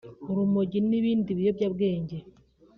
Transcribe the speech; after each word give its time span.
urumogi 0.31 0.79
n’ibindi 0.89 1.29
biyobyabwenge 1.37 2.17